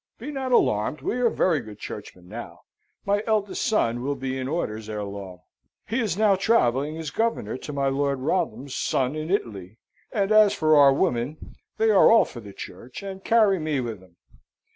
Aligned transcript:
"Be 0.17 0.31
not 0.31 0.51
alarmed, 0.51 1.01
we 1.01 1.17
are 1.17 1.29
very 1.29 1.59
good 1.59 1.77
Churchmen 1.77 2.27
now. 2.27 2.61
My 3.05 3.23
eldest 3.27 3.63
son 3.63 4.01
will 4.01 4.15
be 4.15 4.35
in 4.35 4.47
orders 4.47 4.89
ere 4.89 5.03
long. 5.03 5.41
He 5.85 5.99
is 5.99 6.17
now 6.17 6.35
travelling 6.35 6.97
as 6.97 7.11
governor 7.11 7.55
to 7.57 7.71
my 7.71 7.87
Lord 7.87 8.17
Wrotham's 8.19 8.75
son 8.75 9.13
in 9.15 9.29
Italy, 9.29 9.77
and 10.11 10.31
as 10.31 10.55
for 10.55 10.75
our 10.75 10.91
women, 10.91 11.55
they 11.77 11.91
are 11.91 12.11
all 12.11 12.25
for 12.25 12.39
the 12.39 12.51
Church, 12.51 13.03
and 13.03 13.23
carry 13.23 13.59
me 13.59 13.79
with 13.79 14.01
'em. 14.01 14.15